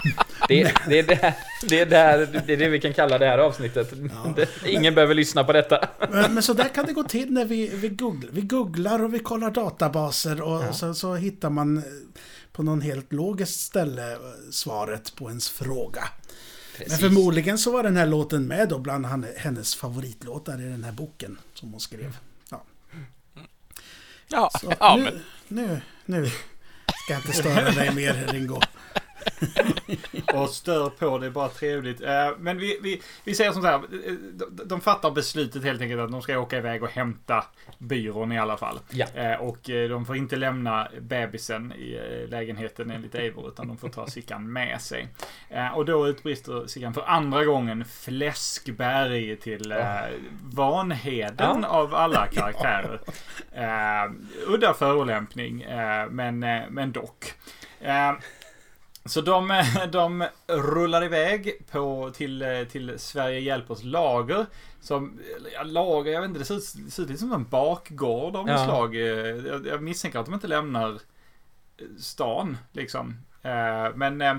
[0.48, 1.34] Det, det, är det,
[1.68, 3.92] det, är där, det är det vi kan kalla det här avsnittet.
[4.36, 5.88] Det, ingen behöver lyssna på detta.
[6.10, 9.14] Men, men så där kan det gå till när vi, vi, googlar, vi googlar och
[9.14, 11.84] vi kollar databaser och så, så hittar man eh,
[12.52, 14.18] på någon helt logiskt ställe eh,
[14.50, 16.08] svaret på ens fråga.
[16.88, 20.92] Men förmodligen så var den här låten med då bland hennes favoritlåtar i den här
[20.92, 22.16] boken som hon skrev.
[22.50, 22.64] Ja.
[24.28, 28.60] Ja, Så, ja nu, men nu, nu ska jag inte störa dig mer Ringo.
[30.34, 32.00] Och stör på, det är bara trevligt.
[32.00, 33.74] Eh, Men vi, vi, vi säger som så här.
[33.74, 34.12] eh,
[34.66, 37.44] de- fattar beslutet helt enkelt att de ska åka iväg och hämta
[37.78, 38.78] byrån i alla fall.
[38.90, 39.06] Ja.
[39.14, 41.98] Eh, Och de får inte lämna bebisen i
[42.30, 45.08] lägenheten enligt Eivor, utan de får ta Sickan med sig.
[45.74, 49.78] Och då utbrister Sickan för andra gången Fläskberg till eh,
[50.42, 51.68] Vanheden Ja.
[51.68, 53.00] av alla karaktärer.
[54.46, 55.66] Udda förolämpning,
[56.10, 56.38] men,
[56.70, 57.32] men dock.
[59.04, 64.46] Eh, så de, de rullar iväg på, till, eh, till Sverige Hjälpers lager.
[64.80, 65.20] Som,
[65.64, 68.60] lager, jag vet inte, det ser ut, det ser ut som en bakgård av något
[68.60, 68.64] Ja.
[68.64, 68.94] slag.
[68.96, 69.00] Eh,
[69.46, 70.98] Jag, jag misstänker att de inte lämnar
[71.98, 73.16] stan, liksom.
[73.42, 74.34] Eh, Men eh,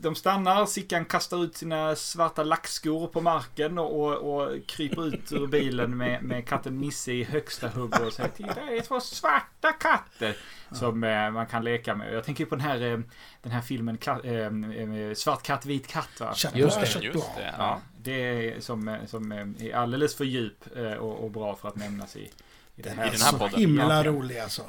[0.00, 5.32] de stannar, Sickan kastar ut sina svarta lackskor på marken och, och, och kryper ut
[5.32, 9.00] ur bilen med, med katten Nisse i högsta hugg och säger Titta, det är två
[9.00, 10.36] svarta katter
[10.72, 12.14] som eh, man kan leka med.
[12.14, 12.98] Jag tänker på den här, eh,
[13.42, 16.32] den här filmen Ka- eh, eh, Svart katt, vit katt va?
[16.58, 16.86] Just det.
[17.14, 17.54] Just det.
[17.58, 20.64] Ja, det är som, eh, som är alldeles för djup
[20.98, 22.30] och, och bra för att nämnas i,
[22.76, 23.60] i den här, den här Så podden.
[23.60, 24.62] himla rolig alltså.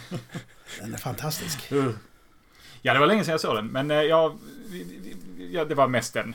[0.80, 1.72] Den är fantastisk.
[2.80, 2.86] Uh.
[2.86, 4.38] Ja, det var länge sedan jag såg den, men eh, jag,
[5.52, 6.34] ja, det var mest en,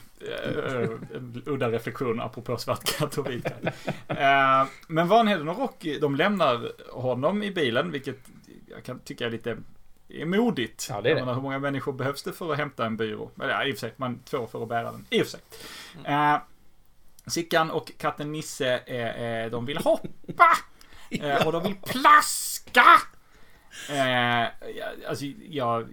[1.16, 3.66] en udda reflektion apropå svart katt och vit katt.
[4.08, 8.18] Eh, Men Vanheden och Rocky, de lämnar honom i bilen, vilket
[8.70, 9.58] jag kan tycka är lite
[10.10, 10.88] är modigt.
[10.90, 11.22] Ja, det är det.
[11.22, 13.32] Menar, hur många människor behövs det för att hämta en byrå?
[13.36, 15.06] Men ja, i och för sig, man två för att bära den.
[15.10, 15.42] I och för sig.
[16.04, 16.38] Eh,
[17.28, 20.48] Sickan och katten Nisse, eh, de vill hoppa!
[21.12, 22.86] Eh, och de vill plaska!
[23.90, 23.96] Eh,
[24.76, 25.88] ja, alltså, jag,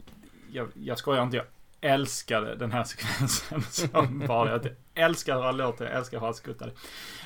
[0.53, 1.37] jag, jag skojar inte.
[1.37, 1.47] Jag
[1.81, 5.85] älskade den här sekvensen som bara, Jag älskar hur han låter.
[5.85, 6.73] Jag älskar hur han skuttade.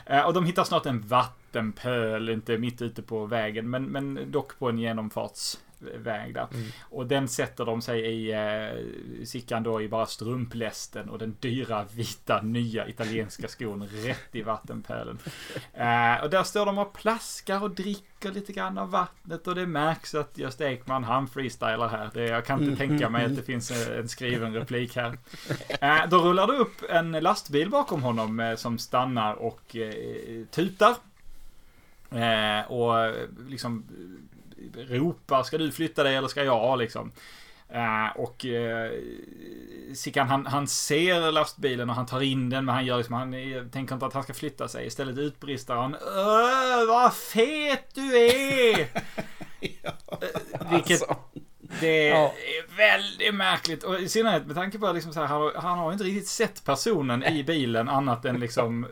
[0.07, 4.31] Eh, och de hittar snart en vatten vattenpöl, inte mitt ute på vägen, men, men
[4.31, 6.47] dock på en genomfartsväg där.
[6.91, 11.85] Och den sätter de sig i eh, Sickan då i bara strumplästen och den dyra
[11.93, 15.19] vita nya italienska skon rätt i vattenpölen.
[15.75, 19.67] Eh, och där står de och plaskar och dricker lite grann av vattnet och det
[19.67, 22.11] märks att Gösta Ekman han freestylar här.
[22.15, 25.19] Det, jag kan inte tänka mig att det finns en, en skriven replik här.
[25.81, 30.95] Eh, då rullar det upp en lastbil bakom honom eh, som stannar och eh, tutar.
[32.11, 33.15] Eh, och
[33.49, 33.87] liksom
[34.77, 37.13] ropar, ska du flytta dig eller ska jag liksom?
[37.69, 38.93] Eh, och eh,
[39.95, 43.33] Sickan han, han ser lastbilen och han tar in den men han gör liksom, han
[43.73, 44.87] tänker inte att han ska flytta sig.
[44.87, 48.89] Istället utbrister han Öh, vad fet du är!
[49.61, 51.03] Eh, Vilket
[51.81, 52.17] Det Ja.
[52.27, 53.83] är väldigt märkligt.
[53.85, 56.29] Och i synnerhet med tanke på att liksom så här, han, han har inte riktigt
[56.29, 58.87] sett personen i bilen annat än liksom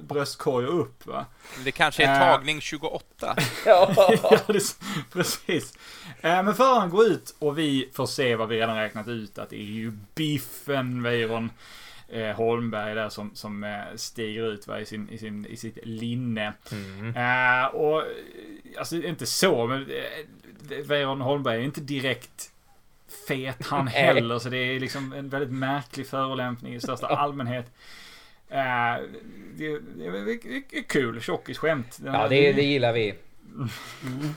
[0.00, 1.06] bröstkorg och upp.
[1.06, 1.26] Va?
[1.64, 2.34] Det kanske är Eh.
[2.36, 3.36] tagning 28.
[3.66, 3.92] Ja.
[3.96, 4.76] ja, det,
[5.12, 5.72] precis.
[6.20, 9.50] Eh, Men föraren går ut och vi får se vad vi redan räknat ut att
[9.50, 11.50] det är ju Biffen Weiron
[12.08, 15.78] eh, Holmberg där som, som eh, stiger ut va, i, sin, i, sin, i sitt
[15.82, 16.52] linne.
[16.72, 17.16] Mm.
[17.16, 18.06] Eh, och eh,
[18.78, 22.50] alltså inte så, men eh, Weiron Holmberg är inte direkt
[23.28, 27.72] fet han heller, så det är liksom en väldigt märklig förolämpning i största allmänhet.
[28.48, 28.96] Eh,
[29.56, 31.98] det, är- kul, tjockisskämt.
[32.04, 33.14] Ja, det, det gillar vi.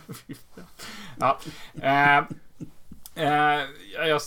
[1.19, 1.39] Ja.
[1.81, 2.17] Eh,
[3.15, 3.61] eh,
[4.07, 4.21] jag,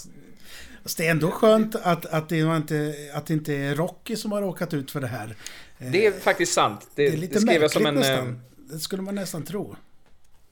[0.85, 4.17] Fast det är ändå skönt att, att, det var inte, att det inte är Rocky
[4.17, 5.37] som har råkat ut för det här.
[5.79, 6.89] Eh, Det är faktiskt sant.
[6.95, 7.95] Det, det är lite det skrev jag som en...
[7.95, 8.29] nästan.
[8.29, 9.77] eh, Det skulle man nästan tro.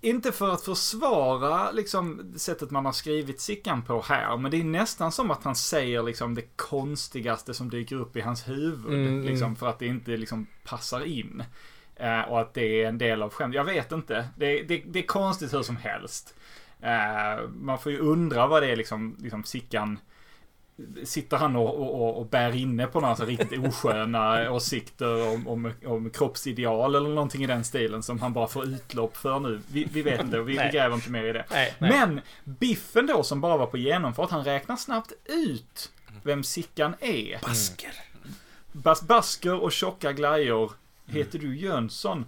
[0.01, 4.64] inte för att försvara liksom, sättet man har skrivit Sickan på här, men det är
[4.64, 9.07] nästan som att han säger liksom, det konstigaste som dyker upp i hans huvud.
[9.07, 9.57] Mm, liksom, mm.
[9.57, 11.42] för att det inte liksom, passar in.
[11.97, 13.55] Eh, och att det är en del av skämt.
[13.55, 14.29] Jag vet inte.
[14.37, 16.35] Det, det, det är konstigt hur som helst.
[16.81, 19.99] Eh, man får ju undra vad det är liksom, liksom Sickan
[21.05, 25.73] Sitter han och, och, och bär inne på några så riktigt osköna åsikter om, om,
[25.87, 29.61] om kroppsideal eller någonting i den stilen som han bara får utlopp för nu?
[29.69, 31.45] Vi, vi vet inte och vi, vi gräver inte mer i det.
[31.51, 31.91] Nej, nej.
[31.91, 37.41] Men Biffen då som bara var på genomfart, han räknar snabbt ut vem Sickan är.
[37.43, 37.93] Basker.
[38.73, 40.73] Bas Basker och tjocka glajjor
[41.07, 42.27] heter du Jönsson.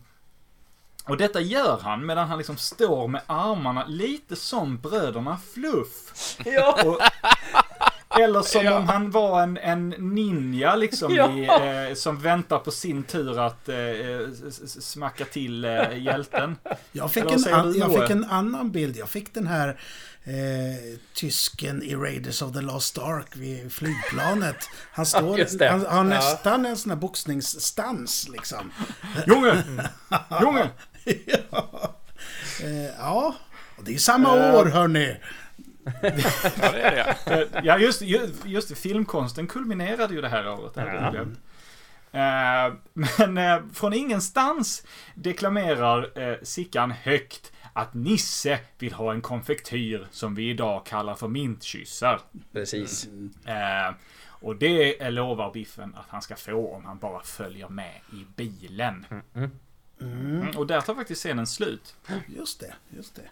[1.05, 6.37] Och detta gör han medan han liksom står med armarna lite som bröderna Fluff.
[6.45, 6.79] Ja.
[6.85, 6.99] Och,
[8.21, 11.31] eller som om han var en, en ninja liksom Ja.
[11.33, 13.77] i, eh, som väntar på sin tur att eh,
[14.67, 16.57] smacka till eh, hjälten.
[16.93, 18.97] Jag fick, Eller en, an, jag fick en annan bild.
[18.97, 19.69] Jag fick den här
[20.25, 24.57] eh, tysken i Raiders of the Lost Ark vid flygplanet.
[24.93, 25.07] Han
[25.47, 26.03] står, han har Ja.
[26.03, 28.73] nästan en sån här boxningsstans liksom.
[29.27, 29.63] Junge!
[30.41, 30.71] Junge!
[31.51, 31.95] ja.
[32.63, 33.35] Eh, ja,
[33.79, 34.55] och det är samma Eh.
[34.55, 35.17] år hörni.
[35.85, 37.61] Ja, det är det.
[37.65, 38.03] Ja, just,
[38.45, 40.73] just, filmkonsten kulminerade ju det här året.
[40.77, 41.39] Jag glömt.
[42.13, 50.07] Eh, Men eh, från ingenstans deklamerar eh, Sickan högt att Nisse vill ha en konfektyr
[50.11, 52.21] som vi idag kallar för mintkyssar.
[52.53, 53.09] Precis.
[54.27, 59.07] Och det lovar Biffen att han ska få om han bara följer med i bilen.
[60.01, 61.97] Mm, och där tar faktiskt scenen slut.
[62.27, 63.29] Just det, just det.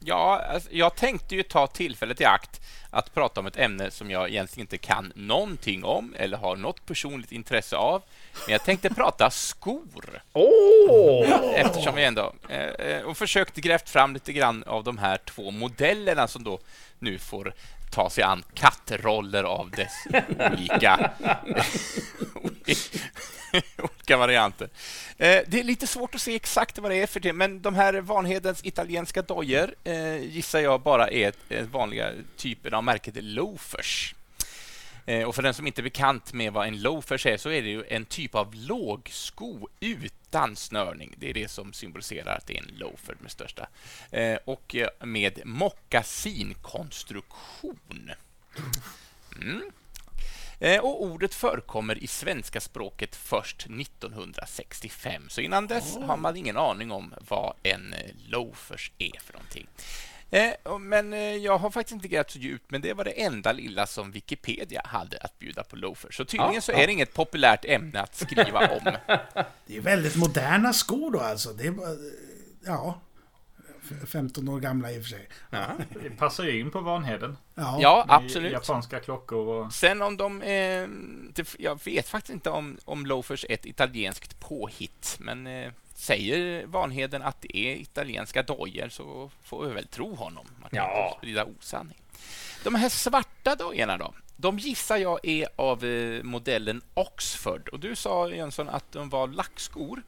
[0.00, 4.10] Ja, alltså, jag tänkte ju ta tillfället i akt att prata om ett ämne som
[4.10, 8.02] jag egentligen inte kan någonting om eller har något personligt intresse av.
[8.46, 10.22] Men jag tänkte prata skor.
[10.32, 11.52] Åh!
[11.54, 12.32] Eftersom vi ändå...
[12.48, 16.58] Eh, eh, och försökt grävt fram lite grann av de här två modellerna som då
[16.98, 17.54] nu får
[17.94, 19.92] ta sig an kattroller av dess
[20.52, 21.10] olika,
[23.78, 24.68] olika varianter.
[25.18, 27.74] Eh, Det är lite svårt att se exakt vad det är för det, men de
[27.74, 33.14] här Vanhedens italienska dojor eh, gissar jag bara är ett, ett vanliga typen av märket
[33.16, 34.14] loafers.
[35.06, 37.62] Eh, Och för den som inte är bekant med vad en loafers är så är
[37.62, 41.14] det ju en typ av lågsko utan snörning.
[41.18, 43.66] Det är det som symboliserar att det är en loafer med största.
[44.10, 48.10] Eh, Och eh, med mockasinkonstruktion.
[49.40, 49.62] Mm.
[50.64, 55.28] Eh, Och ordet förekommer i svenska språket först 1965.
[55.28, 59.66] Så innan dess har man ingen aning om vad en eh, loafers är för någonting.
[60.30, 63.86] Eh, Men jag har faktiskt inte grävt så djupt, men det var det enda lilla
[63.86, 66.16] som Wikipedia hade att bjuda på loafers.
[66.16, 66.76] Så tydligen Ja, så ja.
[66.78, 68.92] är det inget populärt ämne att skriva om.
[69.66, 71.52] Det är väldigt moderna skor då alltså.
[71.52, 71.74] Det är
[72.66, 73.00] ja,
[74.06, 75.28] 15 år gamla i och för sig.
[76.02, 77.36] Det passar ju in på Vanheden.
[77.54, 78.52] Ja, Ja, absolut.
[78.52, 79.72] Japanska klockor och...
[79.72, 80.42] Sen om de...
[80.42, 80.88] Eh,
[81.34, 86.66] det, jag vet faktiskt inte om, om loafers är ett italienskt påhitt, men eh, säger
[86.66, 90.46] Vanheden att det är italienska dojor så får vi väl tro honom.
[90.60, 91.06] Man kan Ja.
[91.08, 92.00] inte sprida osanning.
[92.64, 94.14] De här svarta dojorna då?
[94.36, 97.68] De gissar jag är av eh, modellen Oxford.
[97.68, 100.02] Och du sa, Jönsson, att de var lackskor.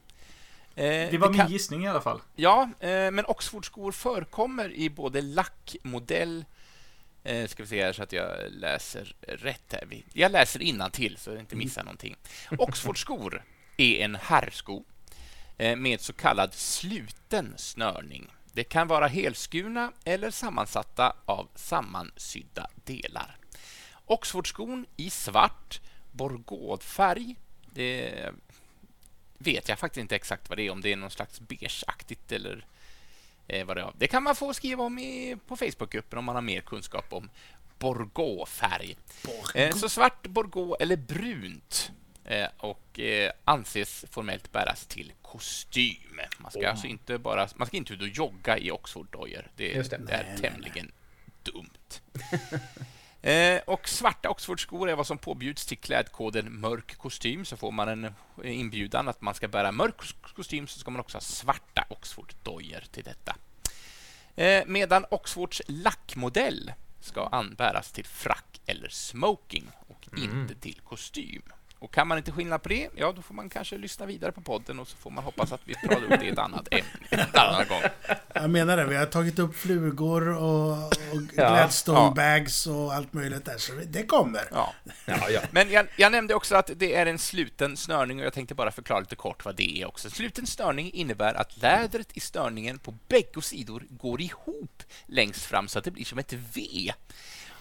[0.76, 2.20] Eh, Det var min kan- gissning i alla fall.
[2.34, 6.44] Ja, eh, men Oxfordskor förekommer i både lackmodell
[7.24, 10.02] eh, Ska vi se här så att jag läser rätt här.
[10.12, 10.60] Jag läser
[10.90, 12.16] till så jag inte missar någonting.
[12.58, 13.44] Oxfordskor
[13.76, 14.84] är en herrsko
[15.58, 18.32] eh, med så kallad sluten snörning.
[18.52, 23.36] Det kan vara helskurna eller sammansatta av sammansydda delar.
[24.06, 25.80] Oxfordskon i svart
[26.12, 27.36] borgådfärg.
[27.74, 28.30] Det
[29.38, 32.66] vet jag faktiskt inte exakt vad det är, om det är någon slags beigeaktigt eller
[33.48, 33.92] eh, vad det är.
[33.98, 37.30] Det kan man få skriva om i, på Facebookgruppen om man har mer kunskap om
[37.78, 38.96] borgåfärg.
[39.54, 41.92] Eh, så svart, borgå eller brunt
[42.24, 46.20] eh, och eh, anses formellt bäras till kostym.
[46.38, 49.50] Man ska alltså inte bara man ska inte ut och jogga i Oxforddojor.
[49.56, 50.06] Det, det.
[50.06, 50.92] det är tämligen
[51.42, 52.00] dumt.
[53.22, 57.44] Eh, och svarta Oxfordskor är vad som påbjuds till klädkoden mörk kostym.
[57.44, 59.94] Så får man en inbjudan att man ska bära mörk
[60.36, 63.36] kostym så ska man också ha svarta Oxforddojor till detta.
[64.36, 71.42] Eh, medan Oxfords lackmodell ska anbäras till frack eller smoking och inte till kostym.
[71.78, 74.40] Och kan man inte skillnad på det, ja då får man kanske lyssna vidare på
[74.40, 76.84] podden och så får man hoppas att vi pratar upp det i ett annat ämne
[77.10, 77.82] en annan gång.
[78.34, 81.48] Jag menar det, vi har tagit upp flugor och, och Ja.
[81.48, 82.12] Gladstone Ja.
[82.16, 83.58] bags och allt möjligt där.
[83.58, 84.42] Så det kommer.
[84.52, 84.74] Ja.
[85.06, 85.40] Ja, ja.
[85.50, 88.70] Men jag, jag nämnde också att det är en sluten snörning och jag tänkte bara
[88.70, 90.10] förklara lite kort vad det är också.
[90.10, 95.78] Sluten snörning innebär att lädret i störningen på bägge sidor går ihop längst fram så
[95.78, 96.92] att det blir som ett V.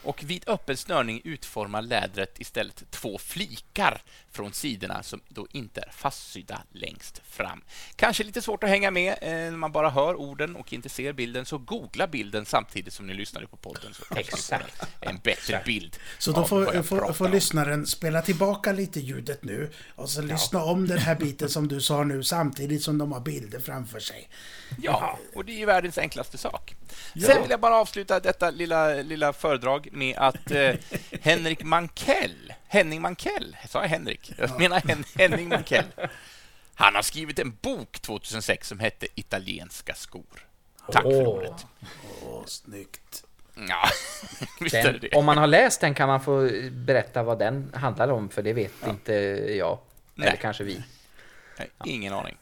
[0.05, 5.91] Och vid öppen snörning utformar lädret istället två flikar från sidorna som då inte är
[5.91, 7.63] fastsydda längst fram.
[7.95, 11.13] Kanske lite svårt att hänga med eh, när man bara hör orden och inte ser
[11.13, 14.83] bilden, så googla bilden samtidigt som ni lyssnar på podden så Exakt.
[14.99, 15.97] en bättre bild.
[16.19, 20.87] Så då får, får, får lyssnaren spela tillbaka lite ljudet nu och så lyssna om
[20.87, 24.29] den här biten som du sa nu samtidigt som de har bilder framför sig.
[24.77, 26.75] Ja, och det är ju världens enklaste sak.
[27.13, 30.75] Sen vill jag bara avsluta detta lilla, lilla föredrag med att eh,
[31.21, 34.33] Henrik Mankell, Henning Mankell, sa jag Henrik?
[34.37, 35.85] Jag menar Hen Henning Mankell.
[36.75, 40.47] Han har skrivit en bok 2006 som hette Italienska skor.
[40.91, 41.27] Tack för Åh.
[41.27, 41.65] ordet.
[42.25, 43.23] Åh, snyggt.
[43.69, 43.89] Ja,
[44.59, 47.71] visst är det Den, om man har läst den kan man få berätta vad den
[47.73, 49.13] handlar om, för det vet inte
[49.57, 49.79] jag.
[50.15, 50.27] Nej.
[50.27, 50.83] Eller kanske vi.
[51.57, 52.37] Nej, Ingen aning.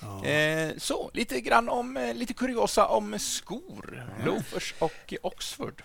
[0.00, 0.24] Ja.
[0.24, 4.06] Eh, så, lite grann om, eh, lite kuriosa om skor.
[4.24, 5.82] Loafers och Oxford.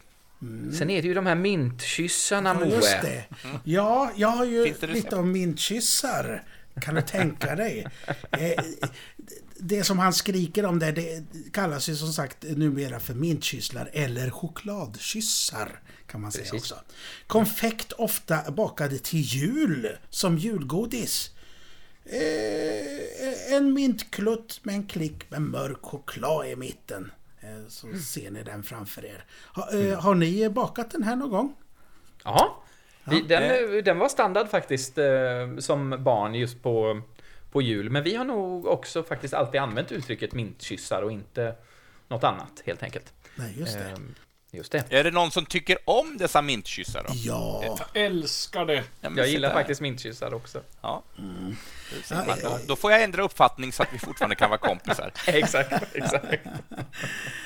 [0.77, 3.01] Sen är det ju de här mintkyssarna, Ja, just Moe.
[3.01, 3.25] det.
[3.63, 4.93] Ja, jag har ju det recept?
[4.93, 6.43] lite om mintkyssar.
[6.81, 7.87] Kan du tänka dig?
[8.31, 8.63] Eh,
[9.65, 14.29] Det som han skriker om där, det kallas ju som sagt numera för mintkysslar eller
[14.29, 15.81] chokladkyssar.
[16.07, 16.61] Kan man säga Precis.
[16.71, 16.75] också.
[17.27, 21.29] Konfekt ofta bakade till jul som julgodis.
[22.05, 27.11] Eh, en mintklutt med en klick med mörk choklad i mitten.
[27.43, 29.25] Eh, så ser ni den framför er.
[29.55, 31.55] Ha, eh, har ni bakat den här någon gång?
[32.23, 32.63] Ja,
[33.03, 37.01] vi, den, den var standard faktiskt eh, som barn just på,
[37.51, 37.89] på jul.
[37.89, 41.55] Men vi har nog också faktiskt alltid använt uttrycket mintkyssar och inte
[42.07, 43.13] något annat helt enkelt.
[43.35, 43.97] Nej, just det.
[44.55, 44.83] Just det.
[44.91, 47.13] Är det någon som tycker om dessa mintkyssar då?
[47.15, 47.79] Ja.
[47.93, 48.83] Älskar det.
[49.01, 50.61] Jag se gillar faktiskt mintkyssar också.
[50.81, 51.03] Ja.
[51.19, 51.55] Mm.
[52.03, 52.37] Ser man.
[52.43, 55.11] Då- Då får jag ändra uppfattning så att vi fortfarande kan vara kompisar.
[55.27, 56.25] exakt, exakt.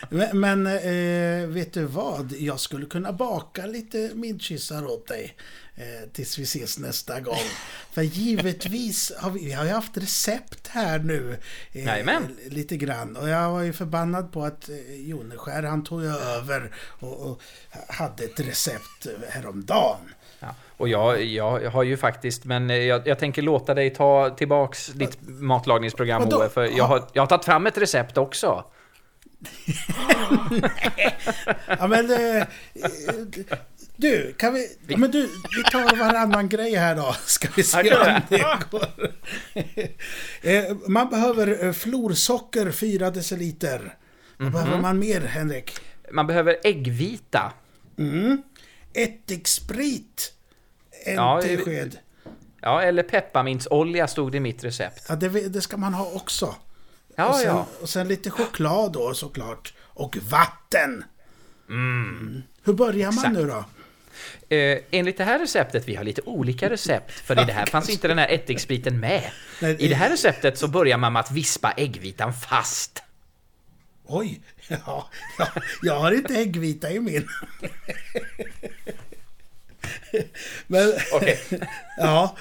[0.10, 2.32] Men, men eh, vet du vad?
[2.32, 5.36] Jag skulle kunna baka lite midkyssar åt dig.
[5.80, 7.46] Eh, tills vi ses nästa gång.
[7.92, 11.38] För givetvis har vi, vi har ju haft recept här nu.
[11.72, 12.20] Eh,
[12.50, 13.16] lite grann.
[13.16, 17.42] Och jag var ju förbannad på att eh, Joneskär han tog ju över och, och
[17.88, 20.00] hade ett recept häromdagen.
[20.40, 20.56] Ja.
[20.78, 25.18] Och jag, jag har ju faktiskt, men jag, jag tänker låta dig ta tillbaks ditt
[25.22, 26.38] matlagningsprogram Vadå?
[26.38, 28.64] Oe, för jag har, jag har tagit fram ett recept också.
[31.80, 32.12] Ja men...
[32.12, 32.46] Eh, eh,
[33.98, 34.78] du, kan vi...
[34.88, 35.22] Ja, men du,
[35.58, 37.16] vi tar varannan grej här då.
[37.26, 38.88] Ska vi se om det går.
[40.42, 43.96] Eh, Man behöver eh, florsocker 4 deciliter.
[44.38, 45.72] Vad behöver man mer, Henrik?
[46.12, 47.54] Man behöver äggvita.
[47.98, 48.42] Mm.
[48.94, 50.34] Ättiksprit.
[51.06, 51.98] En Ja, tesked.
[52.62, 55.06] Ja, eller pepparmintsolja stod det i mitt recept.
[55.10, 56.56] Ja, det, det ska man ha också.
[57.16, 57.68] Ja, och, sen, ja.
[57.82, 59.74] och sen lite choklad då såklart.
[59.80, 61.04] Och vatten.
[61.70, 62.44] Mm.
[62.64, 63.34] Hur börjar man Exakt.
[63.34, 63.66] nu då?
[64.50, 67.90] Eh, enligt det här receptet, vi har lite olika recept, för i det här fanns
[67.90, 69.32] inte den här ättikspriten med.
[69.62, 73.04] Nej, I det här receptet så börjar man med att vispa äggvitan fast.
[74.06, 75.48] Oj, ja, ja,
[75.82, 77.28] jag har inte äggvita i min.
[80.68, 81.40] Men, Okej.
[81.98, 82.38] ja.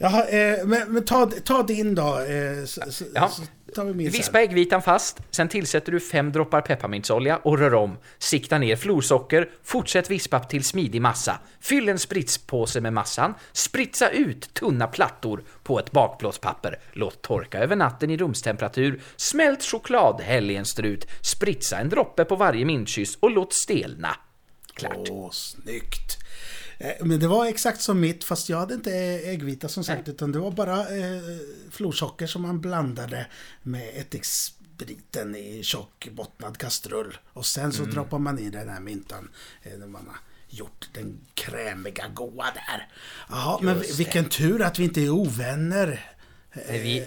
[0.00, 2.18] Jaha, eh, men, men ta, ta din då.
[2.20, 3.28] Eh, så, Ja.
[3.28, 3.42] så
[3.74, 7.98] tar vi min Vispa äggvitan fast, sen tillsätter du fem droppar pepparmintsolja och rör om.
[8.18, 11.38] Sikta ner florsocker, fortsätt vispa till smidig massa.
[11.60, 16.78] Fyll en spritspåse med massan, spritsa ut tunna plattor på ett bakplåtspapper.
[16.92, 19.00] Låt torka över natten i rumstemperatur.
[19.16, 21.06] Smält choklad, häll i en strut.
[21.22, 24.16] Spritsa en droppe på varje mintkyss och låt stelna.
[24.74, 25.08] Klart.
[25.10, 26.07] Åh, snyggt.
[26.78, 28.92] Eh, Men det var exakt som mitt, fast jag hade inte
[29.24, 31.22] äggvita som sagt, utan det var bara eh,
[31.70, 33.26] florsocker som man blandade
[33.62, 37.18] med ättikspriten i tjockbottnad kastrull.
[37.32, 39.28] Och sen så droppar man i den här myntan
[39.62, 40.16] eh, när man har
[40.48, 42.88] gjort den krämiga goa där.
[43.28, 46.12] Jaha, men vilken tur att vi inte är ovänner.
[46.52, 47.06] Eh, Vi,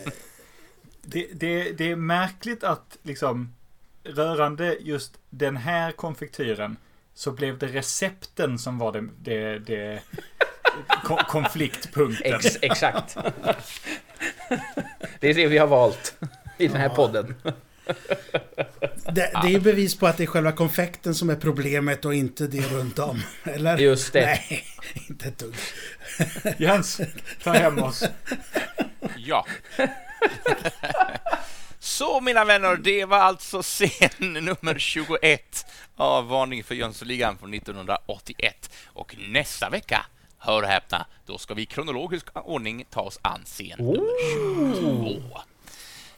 [1.03, 3.53] Det, det, det är märkligt att liksom
[4.03, 6.77] rörande just den här konfektyren
[7.15, 10.01] så blev det recepten som var det, det, det
[11.03, 12.33] ko- konfliktpunkten.
[12.35, 13.17] ex, exakt.
[15.19, 16.15] Det är det vi har valt
[16.57, 17.35] i den här podden.
[19.05, 22.47] Det, det är bevis på att det är själva konfekten som är problemet och inte
[22.47, 23.21] det runt om.
[23.43, 23.77] Eller?
[23.77, 24.25] Just det.
[24.25, 24.63] Nej,
[25.09, 25.55] inte ett dugg.
[26.57, 27.01] Jens,
[27.43, 28.03] ta hem oss.
[29.17, 29.45] Ja.
[32.01, 38.71] Så mina vänner, det var alltså scen nummer 21 av Varning för Jönssonligan från 1981.
[38.87, 40.05] Och nästa vecka,
[40.37, 45.39] hör och häpna, då ska vi i kronologisk ordning ta oss an scen nummer 22.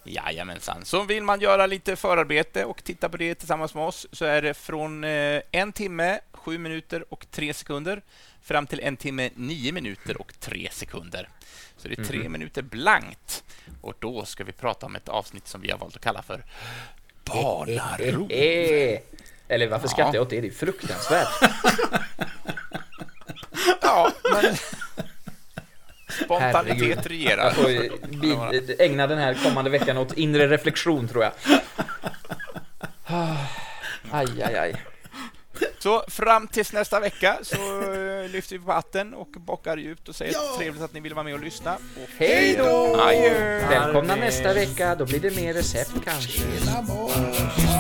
[0.04, 0.86] Jajamensan.
[0.86, 4.42] Så vill man göra lite förarbete och titta på det tillsammans med oss så är
[4.42, 8.02] det från eh, en timme, sju minuter och tre sekunder
[8.44, 11.30] fram till en timme, nio minuter och tre sekunder.
[11.78, 13.44] Så det är tre minuter blankt.
[13.82, 16.44] Och då ska vi prata om ett avsnitt som vi har valt att kalla för
[17.26, 18.32] Barnarov.
[18.32, 19.00] Eh,
[19.48, 20.42] Eller varför skrattar jag åt det?
[20.42, 21.28] Det är fruktansvärt.
[23.82, 24.56] Ja, men...
[26.26, 27.06] Spontanitet Herregud.
[27.06, 27.44] regerar.
[27.44, 31.34] Jag får ägna den här kommande veckan åt inre reflektion, tror jag.
[34.12, 34.76] Aj, aj, aj.
[35.84, 37.56] Så fram tills nästa vecka så
[37.94, 40.56] eh, lyfter vi på hatten och bockar djupt och säger Ja.
[40.58, 41.74] trevligt att ni vill vara med och lyssna.
[41.76, 42.96] Och Hej då!
[43.70, 46.42] Välkomna nästa vecka, då blir det mer recept kanske.
[46.88, 47.73] Boss.